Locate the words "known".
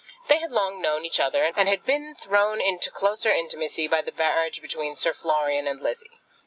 0.81-1.05